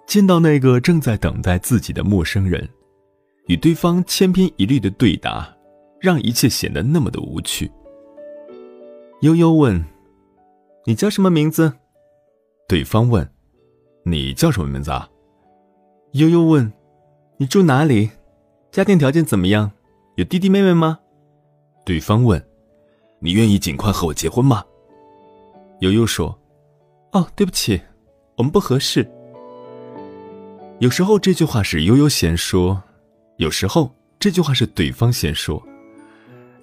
[0.07, 2.67] 见到那个正在等待自己的陌生人，
[3.47, 5.47] 与对方千篇一律的对答，
[5.99, 7.69] 让一切显得那么的无趣。
[9.21, 9.83] 悠悠问
[10.85, 11.73] ：“你叫什么名字？”
[12.67, 13.29] 对方问
[14.03, 15.07] ：“你叫什么名字啊？”
[16.13, 16.71] 悠悠问
[17.43, 18.10] ：“你住哪里？
[18.71, 19.69] 家庭条件怎么样？
[20.15, 20.97] 有弟弟妹妹吗？”
[21.84, 22.41] 对方问
[23.19, 24.63] ：“你愿意尽快和我结婚吗？”
[25.82, 26.39] 悠悠说
[27.12, 27.82] ：“哦，对不起，
[28.38, 29.06] 我们不合适。”
[30.79, 32.82] 有时候这句话是悠悠先说，
[33.36, 35.62] 有时候这句话是对方先说，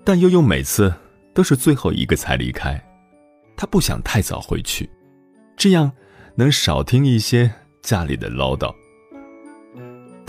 [0.03, 0.95] 但悠悠每次
[1.35, 2.83] 都是最后一个才离开，
[3.55, 4.89] 他不想太早回去，
[5.59, 5.93] 这样
[6.37, 8.75] 能少听一些家里的唠叨。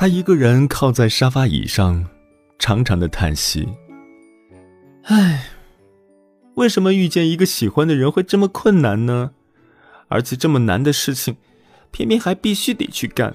[0.02, 2.04] 他一个人靠在沙发椅上，
[2.58, 3.70] 长长的叹息。
[5.04, 5.46] 唉，
[6.56, 9.34] 为什么遇见一个喜欢的人会这么困难呢？
[10.08, 11.38] 而且这么难的事情，
[11.92, 13.32] 偏偏还必须得去干。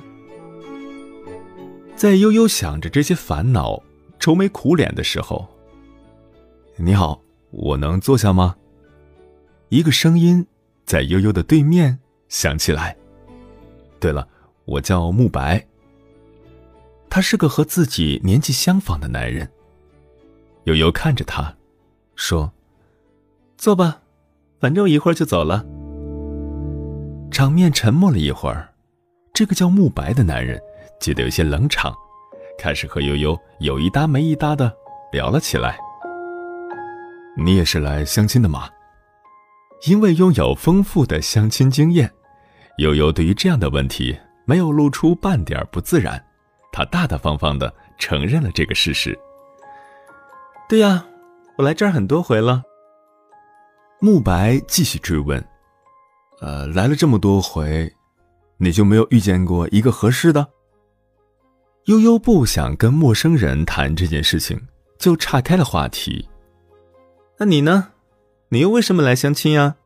[1.95, 3.81] 在悠悠想着这些烦恼、
[4.19, 5.47] 愁眉苦脸的时候，
[6.75, 8.57] 你好，我能坐下吗？
[9.69, 10.45] 一个声音
[10.85, 12.97] 在悠悠的对面响起来。
[14.01, 14.27] 对了，
[14.65, 15.65] 我叫慕白。
[17.09, 19.49] 他是个和自己年纪相仿的男人。
[20.65, 21.55] 悠悠看着他，
[22.15, 22.53] 说
[23.57, 24.01] ：“坐吧，
[24.61, 25.65] 反正一会儿就走了。”
[27.31, 28.69] 场面沉默了一会儿，
[29.33, 30.61] 这个叫慕白的男人
[31.01, 31.95] 觉得有些冷场，
[32.59, 34.73] 开始和悠悠有一搭没一搭的
[35.13, 35.79] 聊了起来。
[37.37, 38.69] “你也是来相亲的吗？”
[39.87, 42.11] 因为拥有丰富的相亲经验，
[42.79, 46.26] 悠悠对于这样的问题没有露出半点不自然，
[46.77, 49.19] 他大大方方的承认了这个事实。
[50.69, 51.07] 对呀，
[51.57, 52.63] 我来这儿很多回了。
[53.99, 55.43] 慕白继续追问
[56.43, 57.91] ：“呃，来了这么多回，
[58.59, 60.49] 你就没有遇见过一个合适的？”
[61.87, 64.61] 悠悠不想跟陌生人谈这件事情，
[64.99, 66.29] 就岔开了话题。
[67.39, 67.93] 那你呢？
[68.51, 69.77] 你又为什么来相亲呀？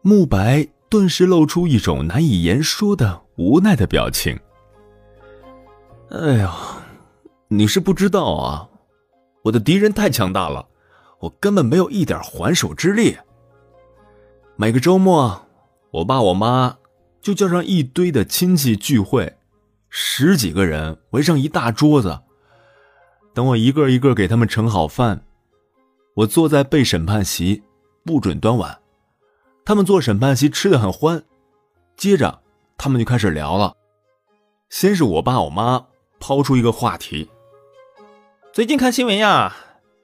[0.00, 4.36] 慕白顿时露出一种难以言说的无奈的表情。
[6.12, 6.54] 哎呀，
[7.48, 8.68] 你是不知道啊。
[9.44, 10.68] 我的敌人太强大了，
[11.20, 13.16] 我根本没有一点还手之力。
[14.56, 15.48] 每个周末，
[15.90, 16.76] 我爸我妈
[17.22, 19.38] 就叫上一堆的亲戚聚会，
[19.88, 22.20] 十几个人围上一大桌子，
[23.32, 25.24] 等我一个一个给他们盛好饭，
[26.12, 27.62] 我坐在被审判席，
[28.04, 28.78] 不准端碗。
[29.64, 31.24] 他们坐审判席吃的很欢，
[31.96, 32.42] 接着
[32.76, 33.74] 他们就开始聊了。
[34.68, 35.86] 先是我爸我妈
[36.22, 37.28] 抛出一个话题。
[38.52, 39.56] 最近看新闻呀，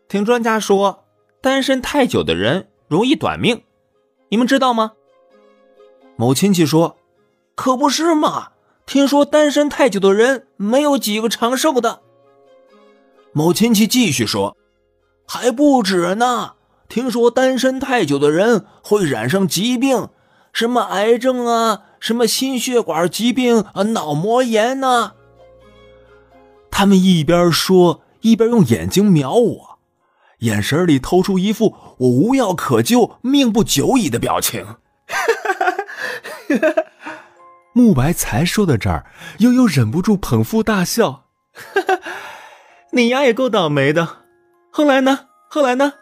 [0.09, 1.05] 听专家说，
[1.41, 3.63] 单身太久的人容易短命，
[4.31, 4.95] 你们知道吗？
[6.17, 6.97] 某亲戚说
[7.55, 8.49] ：“可不是嘛，
[8.85, 12.01] 听说单身太久的人没有几个长寿的。”
[13.31, 14.57] 某亲戚继续说
[15.25, 16.55] ：“还不止呢，
[16.89, 20.09] 听说单身太久的人会染上疾病，
[20.53, 25.13] 什么癌症啊，什么心血管疾病啊，脑膜炎呐。”
[26.79, 28.03] 他们一边说。
[28.21, 29.79] 一边用眼睛瞄我，
[30.41, 34.77] 眼神里透出一副我无药可救、命不久矣的表情。
[37.73, 39.07] 慕白才说到这儿，
[39.39, 41.27] 悠悠忍不住捧腹大笑。
[42.91, 44.25] 你丫也够倒霉的。
[44.73, 45.27] 后来呢？
[45.49, 45.93] 后来呢？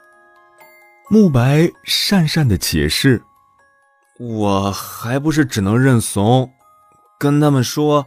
[1.10, 3.22] 慕白讪讪的解释
[4.18, 6.50] ：“我还不是只能认怂，
[7.18, 8.06] 跟他们说，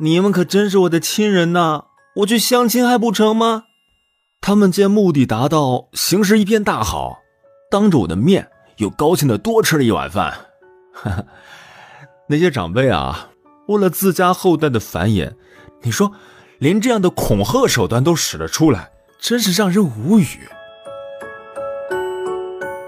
[0.00, 1.84] 你们可真是我的亲人呐。”
[2.16, 3.64] 我去相亲还不成吗？
[4.40, 7.18] 他们见目的达到，形势一片大好，
[7.70, 10.32] 当着我的面又高兴的多吃了一碗饭。
[12.28, 13.28] 那些长辈啊，
[13.68, 15.34] 为了自家后代的繁衍，
[15.82, 16.12] 你说
[16.58, 20.48] 连这样的恐吓手段都使得出来，真是让人无语。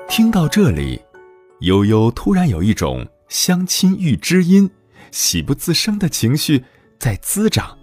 [0.08, 1.02] 听到这里，
[1.60, 4.70] 悠悠突然有一种相亲遇知音，
[5.10, 6.64] 喜不自胜的情绪
[6.98, 7.76] 在滋长。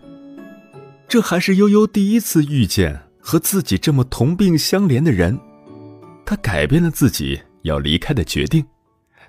[1.07, 5.39] 这还是悠悠第一次遇见和自己这么同病相怜的人，
[6.25, 8.65] 他改变了自己要离开的决定，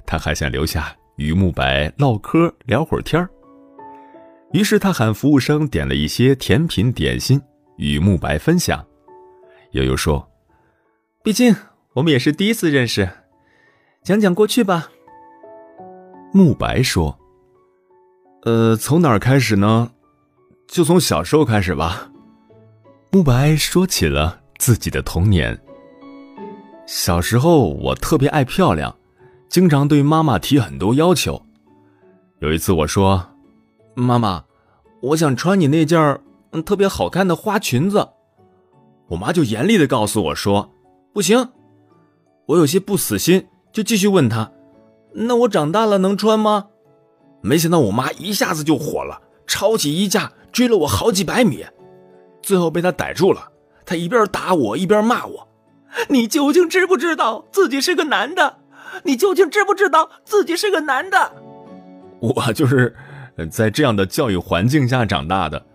[0.05, 3.29] 他还想留下与慕白唠嗑聊会儿天儿。
[4.53, 7.41] 于是他喊服务生点了一些甜品点心
[7.77, 8.85] 与慕白分享。
[9.73, 10.27] 悠悠说
[11.23, 11.55] ：“毕竟
[11.93, 13.09] 我们也是第一次认识，
[14.03, 14.91] 讲讲过去吧。”
[16.33, 17.19] 慕白说
[18.47, 19.91] ：“呃，从哪儿开始呢？”
[20.69, 22.09] 就从小时候开始吧。
[23.11, 25.61] 慕白说起了自己的童年。
[26.87, 28.97] 小时候我特别爱漂亮，
[29.49, 31.45] 经常对妈妈提很多要求。
[32.39, 33.31] 有一次我说
[33.95, 34.45] ：“妈妈，
[35.03, 36.21] 我想穿你那件
[36.65, 38.11] 特别好看的花裙子。”
[39.11, 40.71] 我妈就严厉的告诉我说
[41.13, 41.49] ：“不行。”
[42.47, 44.53] 我有些不死心，就继续问她
[45.15, 46.67] ：“那我长大了能穿吗？”
[47.47, 50.33] 没想到我妈一下子就火了，抄起衣架。
[50.53, 51.67] 追了我好几百米，
[52.41, 53.51] 最后被他逮住了。
[53.85, 55.49] 他一边打我一边骂我
[56.09, 58.57] ：“你究竟知不知道自己是个男的？
[59.05, 61.31] 你究竟知不知道自己是个男的？”
[62.21, 62.97] 我就是
[63.51, 65.67] 在这样的教育环境下长大的，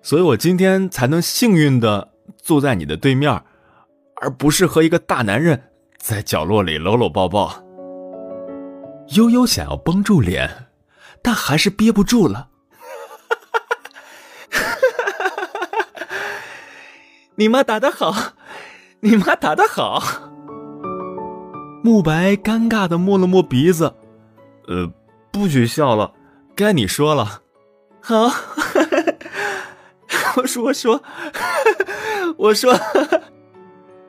[0.00, 2.08] 所以我今天才能幸运的
[2.38, 3.30] 坐在你的对面，
[4.16, 5.62] 而不是和一个大男人
[5.98, 7.62] 在角落里搂搂抱抱。
[9.14, 10.48] 悠悠想要绷住脸，
[11.22, 12.48] 但还是憋不住了。
[17.36, 18.14] 你妈打得好，
[19.00, 20.02] 你妈打得好。
[21.82, 23.94] 慕白尴尬的摸了摸鼻子，
[24.68, 24.92] 呃，
[25.32, 26.12] 不许笑了，
[26.54, 27.42] 该你说了。
[28.00, 28.30] 好，
[30.36, 31.02] 我说我说
[32.36, 32.78] 我说。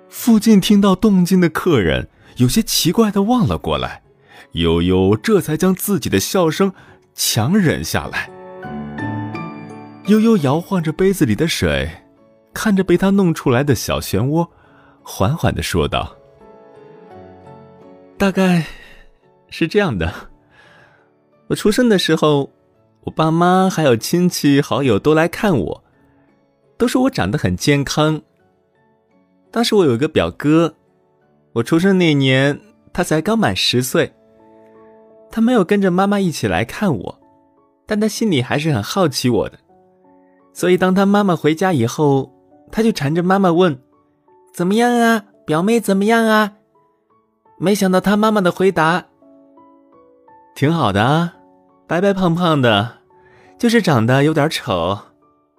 [0.09, 4.03] 附近听到动静的客人有些奇怪的望了过来，
[4.51, 6.73] 悠悠这才将自己的笑声
[7.13, 8.29] 强忍下来。
[10.07, 11.89] 悠悠摇晃着杯子里的水，
[12.53, 14.47] 看着被他弄出来的小漩涡，
[15.01, 16.15] 缓缓的说道。
[18.17, 18.65] 大概
[19.49, 20.13] 是这样的。
[21.47, 22.49] 我出生的时候，
[23.01, 25.83] 我爸妈还有亲戚好友都来看我，
[26.77, 28.21] 都说我长得很健康。
[29.51, 30.75] 当时我有一个表哥，
[31.53, 32.59] 我出生那年
[32.91, 34.11] 他才刚满十岁。
[35.35, 37.19] 他没有跟着妈妈一起来看我，
[37.87, 39.57] 但他心里还是很好奇我的。
[40.53, 42.31] 所以当他妈妈回家以后，
[42.71, 43.81] 他就缠着妈妈问
[44.53, 46.57] ：“怎么样啊，表妹怎么样啊？”
[47.57, 49.05] 没想到他妈妈的回答
[50.53, 51.33] 挺好的啊，
[51.87, 52.97] 白白胖胖的，
[53.57, 54.99] 就是长得有点丑，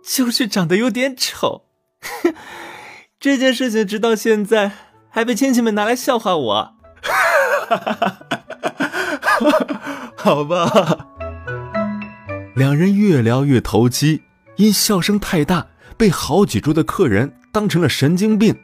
[0.05, 1.64] 就是长得有点丑。
[3.18, 4.70] 这件事情直到现在
[5.09, 6.75] 还被亲戚们拿来笑话我。
[10.16, 11.07] 好吧，
[12.55, 14.22] 两人越聊越投机，
[14.57, 15.66] 因笑声太大，
[15.97, 18.55] 被好几桌的客人当成了神经病。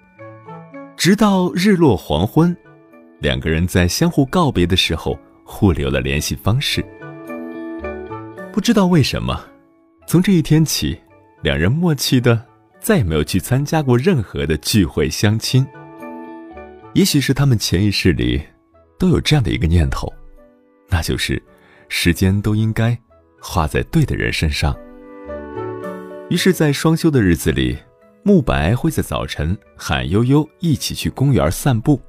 [0.96, 2.56] 直到日落黄昏。
[3.20, 6.82] 两个人在相互告别的时候互留了联系方式。
[8.50, 9.38] 不知道为什么，
[10.06, 10.98] 从这一天起，
[11.42, 12.42] 两人默契的
[12.80, 15.66] 再也没有去参加过任何的聚会相亲。
[16.94, 18.42] 也许是他们潜意识里
[18.98, 20.10] 都有这样的一个念头，
[20.91, 21.41] 那就是
[21.88, 22.99] 时间都应该
[23.41, 24.76] 花在对的人身上。
[26.28, 27.78] 于是，在双休的日子里，
[28.22, 32.01] 慕白会在早晨喊悠悠一起去公园散步。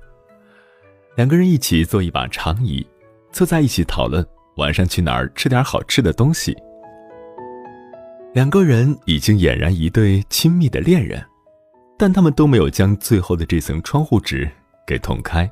[1.16, 2.86] 两个人一起坐一把长椅，
[3.32, 4.26] 凑在一起讨论
[4.58, 6.56] 晚上去哪儿吃点好吃的东西。
[8.34, 11.24] 两个人已经俨然一对亲密的恋人，
[11.98, 14.50] 但他们都没有将最后的这层窗户纸
[14.88, 15.50] 给捅开。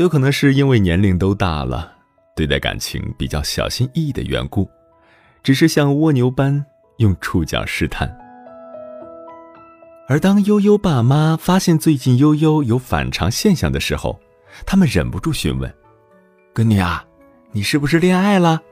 [0.00, 1.92] 有可能是因为年龄都大了，
[2.34, 4.66] 对待感情比较小心翼翼的缘故，
[5.42, 6.64] 只是像蜗牛般
[6.96, 8.10] 用触角试探。
[10.08, 14.18] 而当悠悠爸妈发现最近悠悠有反常现象的时候，
[14.64, 15.70] 他们忍不住询问
[16.54, 17.04] ：“闺女啊，
[17.52, 18.62] 你是不是恋爱了？”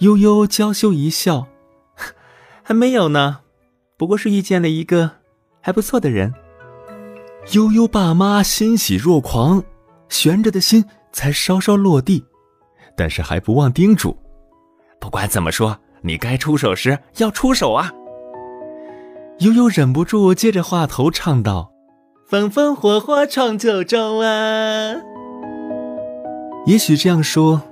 [0.00, 1.46] 悠悠娇羞一笑
[2.64, 3.38] ：“还没有呢，
[3.96, 5.12] 不过是遇见了一个
[5.60, 6.34] 还不错的人。”
[7.54, 9.62] 悠悠爸妈欣喜若狂，
[10.08, 12.24] 悬着的心才稍稍落地，
[12.96, 14.16] 但是还不忘叮嘱
[15.00, 17.92] ：“不管怎么说，你该出手时要出手啊。”
[19.40, 21.70] 悠悠忍不住接着话头唱道
[22.26, 24.94] ：“风风火火闯九州啊！”
[26.66, 27.62] 也许这样说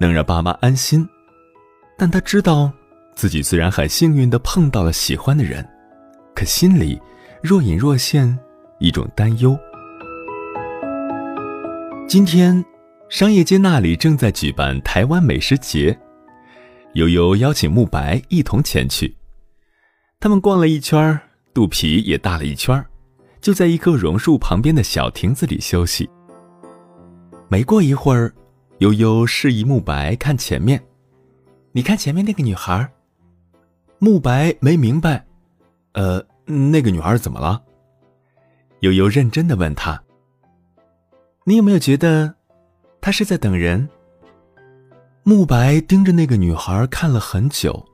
[0.00, 1.06] 能让爸妈安心，
[1.98, 2.72] 但他知道
[3.14, 5.68] 自己虽然很幸运的碰到了喜欢的人，
[6.34, 7.00] 可心里
[7.42, 8.38] 若隐若现
[8.78, 9.56] 一种担忧。
[12.12, 12.62] 今天，
[13.08, 15.98] 商业街那里正在举办台湾美食节，
[16.92, 19.16] 悠悠邀请慕白一同前去。
[20.20, 21.18] 他们逛了一圈
[21.54, 22.84] 肚皮也大了一圈
[23.40, 26.06] 就在一棵榕树旁边的小亭子里休息。
[27.48, 28.30] 没过一会儿，
[28.80, 30.84] 悠悠示意慕白看前面，
[31.72, 32.86] 你看前面那个女孩。
[33.98, 35.24] 慕白没明白，
[35.94, 37.62] 呃，那个女孩怎么了？
[38.80, 39.98] 悠悠认真的问他
[41.44, 42.34] ：“你有没有觉得，
[43.00, 43.88] 他是在等人？”
[45.24, 47.84] 慕白盯着那个女孩看了很久。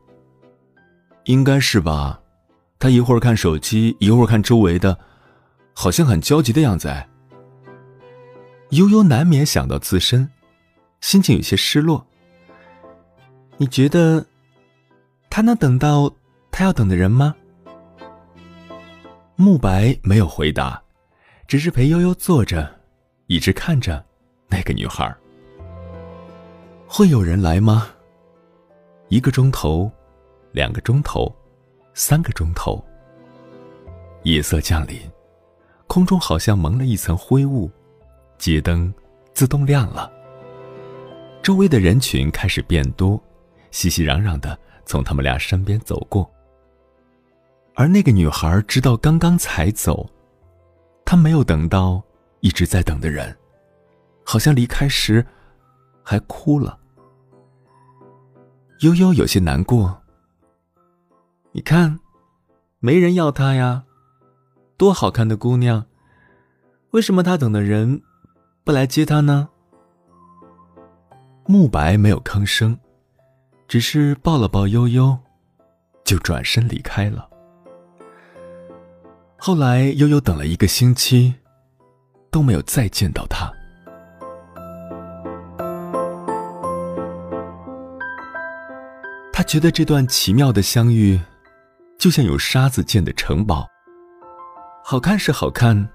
[1.25, 2.21] 应该是吧，
[2.79, 4.99] 他一会儿看手机，一会儿看周围的，
[5.75, 6.91] 好像很焦急的样子。
[8.71, 10.31] 悠悠难免想到自身，
[11.01, 12.07] 心情有些失落。
[13.59, 14.25] 你觉得，
[15.29, 16.11] 他能等到
[16.51, 17.35] 他要等的人吗？
[19.37, 20.83] 慕白没有回答，
[21.47, 22.78] 只是陪悠悠坐着，
[23.29, 24.03] 一直看着
[24.49, 25.15] 那个女孩。
[26.87, 27.89] 会有人来吗？
[29.09, 29.91] 一个钟头。
[30.51, 31.31] 两个钟头，
[31.93, 32.83] 三个钟头。
[34.23, 34.99] 夜色降临，
[35.87, 37.71] 空中好像蒙了一层灰雾，
[38.39, 38.93] 街灯
[39.35, 40.11] 自动亮了。
[41.43, 43.23] 周围的人群开始变多，
[43.71, 46.29] 熙熙攘攘的从他们俩身边走过。
[47.75, 50.09] 而那个女孩直到刚刚才走，
[51.05, 52.03] 她没有等到
[52.41, 53.37] 一直在等的人，
[54.25, 55.25] 好像离开时
[56.03, 56.79] 还哭了。
[58.81, 60.03] 悠悠有些难过。
[61.53, 61.99] 你看，
[62.79, 63.85] 没人要她呀，
[64.77, 65.87] 多好看的姑娘，
[66.91, 68.03] 为什么她等的人
[68.63, 69.49] 不来接他呢？
[71.47, 72.79] 慕白没有吭声，
[73.67, 75.19] 只是抱了抱悠悠，
[76.05, 77.29] 就转身离开了。
[79.39, 81.35] 后来悠悠等了一个星期，
[82.31, 83.53] 都没有再见到他。
[89.33, 91.21] 他觉得这段奇妙的相遇，
[91.97, 93.67] 就像有沙子建的城堡。
[94.85, 95.89] 好看是好看，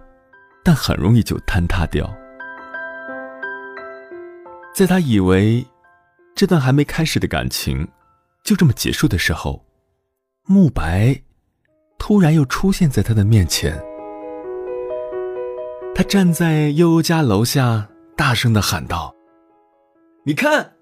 [0.63, 2.09] 但很容易就坍塌掉。
[4.73, 5.65] 在他以为
[6.33, 7.87] 这段还没开始的感情
[8.43, 9.63] 就这么结束的时候，
[10.45, 11.21] 慕白
[11.99, 13.77] 突然又出现在他的面前。
[15.95, 19.13] 他站在悠悠家楼下，大声的喊道
[20.25, 20.73] ：“你看，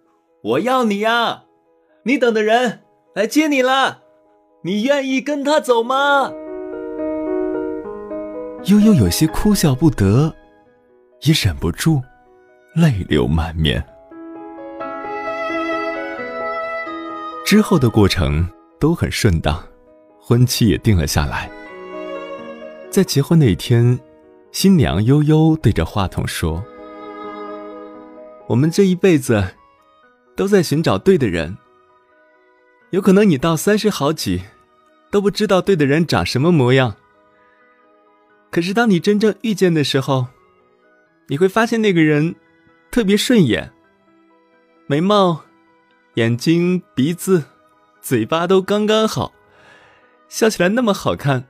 [0.42, 1.44] 我要你呀！
[2.04, 2.84] 你等的人
[3.14, 4.04] 来接你了，
[4.64, 6.32] 你愿意跟他走吗？”
[8.66, 10.34] 悠悠有些哭笑不得，
[11.24, 12.02] 也忍不住。
[12.74, 13.86] 泪流满面。
[17.46, 18.48] 之后的过程
[18.80, 19.62] 都很顺当，
[20.22, 21.52] 婚期也定了下来。
[22.90, 24.00] 在结婚那一天，
[24.52, 26.64] 新娘悠悠对着话筒说
[28.48, 29.56] ：“我们这一辈子
[30.36, 31.58] 都在寻找对的人。
[32.92, 34.42] 有可能你到三十好几，
[35.10, 36.96] 都不知道对的人长什么模样。
[38.50, 40.28] 可是当你真正遇见的时候，
[41.28, 42.36] 你会发现那个人。”
[42.92, 43.72] 特别顺眼，
[44.86, 45.46] 眉毛、
[46.16, 47.46] 眼睛、鼻子、
[48.02, 49.32] 嘴巴都刚刚好，
[50.28, 51.46] 笑起来那么好看。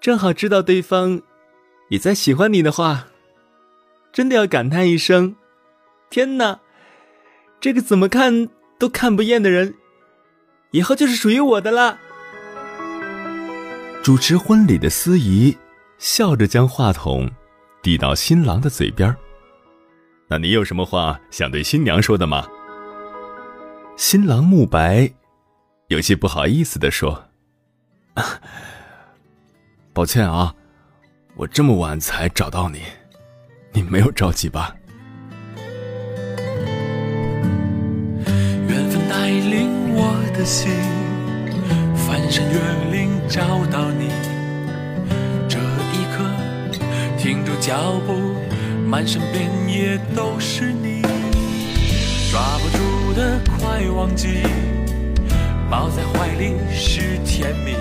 [0.00, 1.22] 正好知道对方
[1.92, 3.08] 也在喜欢你的话，
[4.14, 5.36] 真的要感叹一声
[6.08, 6.58] ：“天哪，
[7.60, 9.74] 这个怎么看都看不厌的人，
[10.70, 11.98] 以后就是属于我的啦！”
[14.02, 15.54] 主持婚礼的司仪
[15.98, 17.30] 笑着将话筒
[17.82, 19.14] 递到新郎的嘴边
[20.28, 22.48] 那你有什么话想对新娘说的吗？
[23.98, 25.12] 新郎慕白
[25.88, 27.28] 有些不好意思的说
[29.92, 30.54] ：“抱歉啊，
[31.42, 32.82] 我这么晚才找到你，
[33.72, 34.76] 你没有着急吧？”
[38.68, 40.70] 缘分带领我的心，
[41.96, 42.60] 翻山越
[42.96, 44.08] 岭找到你，
[45.48, 46.22] 这一刻
[47.18, 48.36] 停住脚步。
[48.86, 51.02] 满身遍野都是你，
[52.30, 54.44] 抓不住的快忘记，
[55.68, 57.74] 抱在怀里是甜蜜，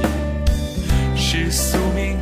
[1.16, 2.18] 是宿命，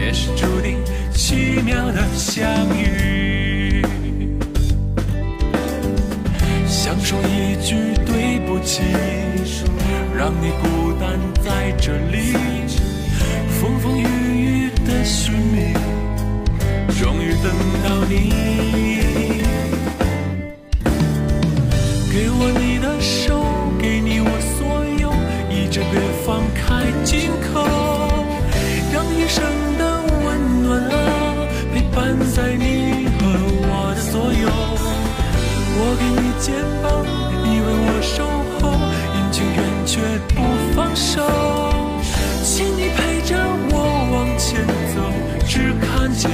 [0.00, 0.78] 也是注定
[1.12, 2.42] 奇妙的相
[2.76, 3.84] 遇。
[6.66, 7.74] 想说一句
[8.06, 8.82] 对不起，
[10.16, 12.32] 让你孤单在这里，
[13.60, 15.74] 风风雨雨的寻觅。
[16.98, 17.52] 终于等
[17.84, 18.32] 到你，
[22.10, 23.42] 给我你的手，
[23.78, 24.28] 给你我
[24.58, 25.12] 所有，
[25.50, 27.30] 一直别放开紧
[36.50, 37.06] 肩膀，
[37.44, 38.24] 你为我守
[38.58, 38.74] 候，
[39.14, 40.00] 阴晴圆缺
[40.34, 40.42] 不
[40.74, 41.22] 放手，
[42.42, 43.36] 请你陪着
[43.70, 43.74] 我
[44.12, 44.98] 往前走，
[45.46, 46.28] 只看见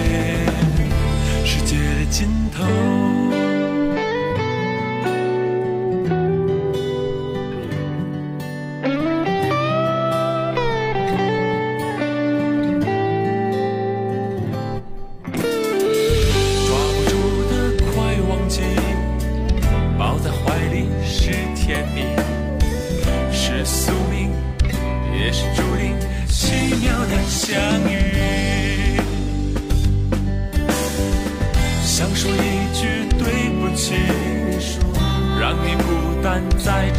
[1.44, 2.06] 世界的。
[2.08, 2.85] 尽头。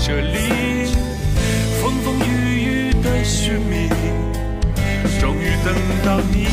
[0.08, 0.38] 这里，
[1.82, 2.30] 风风雨
[2.62, 3.90] 雨的寻觅，
[5.20, 6.48] 终于等到你。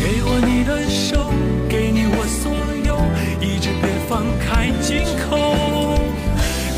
[0.00, 1.30] 给我你的手，
[1.68, 2.50] 给你我所
[2.84, 2.98] 有，
[3.40, 5.00] 一直别放开紧
[5.30, 5.38] 扣，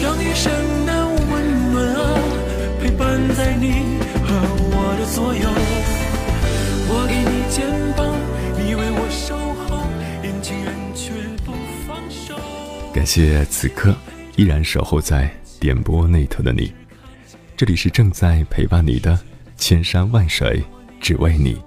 [0.02, 0.52] 让一生
[0.84, 0.92] 的
[1.32, 1.98] 温暖啊，
[2.82, 3.96] 陪伴在你
[4.26, 4.28] 和
[4.74, 5.48] 我的左右。
[6.92, 7.08] 我
[13.00, 13.96] 感谢此刻
[14.36, 16.70] 依然守候在点播那头的你，
[17.56, 19.18] 这里是正在陪伴你的
[19.56, 20.62] 千山万水，
[21.00, 21.58] 只为你，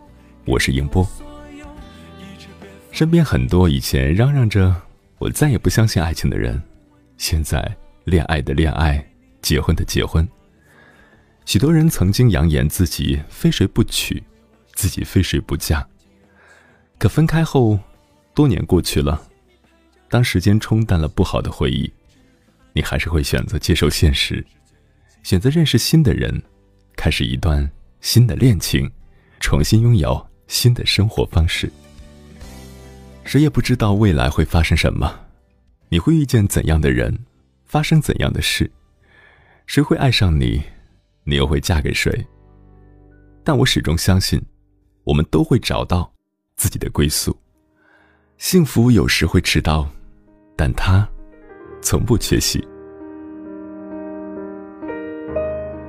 [0.45, 1.03] 我是迎波。
[2.91, 4.79] 身边很多以前嚷嚷着
[5.17, 6.61] 我再也不相信爱情的人，
[7.17, 9.03] 现在恋爱的恋爱，
[9.41, 10.29] 结婚的结婚。
[11.47, 14.21] 许多人曾经扬言自己非谁不娶。
[14.75, 15.84] 自己非谁不嫁，
[16.99, 17.79] 可分开后，
[18.36, 19.19] 多年过去了，
[20.14, 21.91] 当时间冲淡了不好的回忆，
[22.72, 24.45] 你还是会选择接受现实，
[25.24, 26.39] 选择认识新的人，
[26.95, 27.68] 开始一段
[27.99, 28.88] 新的恋情，
[29.39, 31.68] 重新拥有新的生活方式。
[33.24, 35.20] 谁也不知道未来会发生什么，
[35.89, 37.18] 你会遇见怎样的人，
[37.66, 38.72] 发生怎样的事，
[39.66, 40.61] 谁会爱上你，
[41.24, 42.24] 你又会嫁给谁？
[43.43, 44.39] 但我始终相信，
[45.05, 46.14] 我们都会找到。
[46.55, 47.36] 自己的归宿。
[48.38, 49.89] 幸福有时会迟到，
[50.56, 51.08] 但他
[51.82, 52.66] 从不缺席。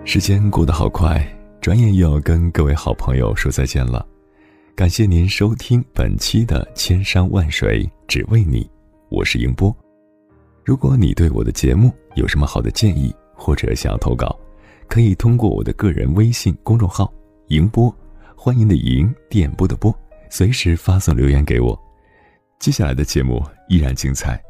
[0.04, 1.26] 时间过得好快，
[1.60, 4.06] 转眼又要跟各位好朋友说再见了。
[4.74, 8.64] 感谢您收听本期的《千山万水只为你》，
[9.08, 9.74] 我是迎波。
[10.64, 14.38] 如果你对我的节目有什么好的建议，或者想要投稿，
[14.88, 17.12] 可以通过我的个人微信公众号
[17.48, 17.94] “迎波”，
[18.36, 19.94] 欢迎的迎，电波的波。
[20.28, 21.78] 随时发送留言给我，
[22.58, 24.42] 接下来的节目依然精彩，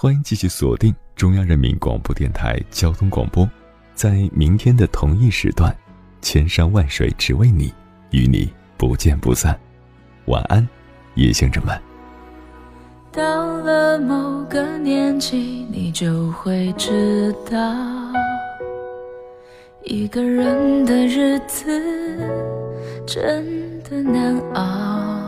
[0.00, 3.50] 欢迎继续锁定中央人民广播电台交通广播，
[3.96, 5.76] 在明天的同一时段，
[6.22, 7.74] 千山万水只为你，
[8.12, 9.58] 与你不见不散。
[10.26, 10.64] 晚安，
[11.16, 11.76] 夜行者们。
[13.10, 17.58] 到了某个年纪，你就会知道，
[19.82, 21.66] 一个人的日子
[23.04, 25.27] 真的难熬。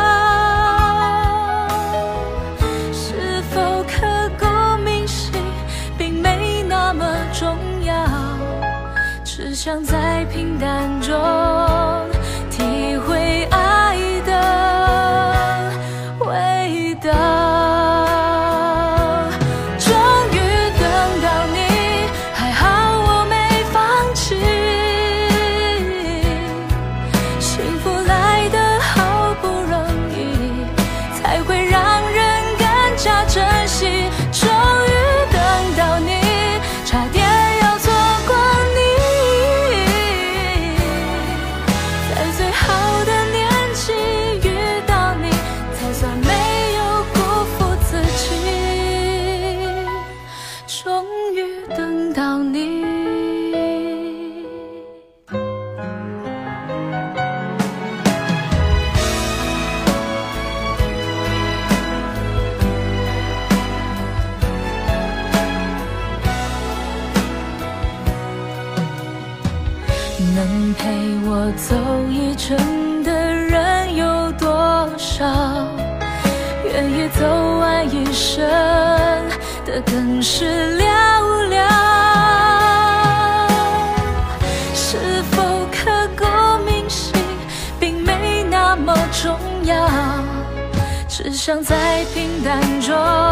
[91.41, 93.30] 只想在平淡中。